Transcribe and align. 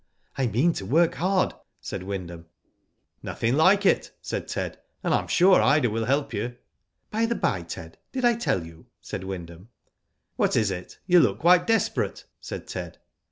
"I 0.35 0.47
mean 0.47 0.73
to 0.73 0.85
work 0.87 1.13
hard," 1.13 1.53
said 1.79 2.01
Wyndham." 2.01 2.47
Nothing 3.21 3.53
like 3.55 3.85
it," 3.85 4.09
said 4.19 4.47
Ted;" 4.47 4.79
and 5.03 5.13
I 5.13 5.19
am 5.21 5.27
sure 5.27 5.61
Ida 5.61 5.91
will 5.91 6.05
help 6.05 6.33
you." 6.33 6.55
"By 7.11 7.27
the 7.27 7.35
bye, 7.35 7.61
Ted, 7.61 7.99
did 8.11 8.25
I 8.25 8.33
tell 8.35 8.65
you?" 8.65 8.87
said 8.99 9.23
Wyn 9.23 9.47
ham. 9.47 9.69
"What 10.37 10.55
IS 10.55 10.71
it? 10.71 10.97
You 11.05 11.19
look 11.19 11.37
quite 11.37 11.67
desperate?" 11.67 12.25
said 12.39 12.65
Ted. 12.65 12.97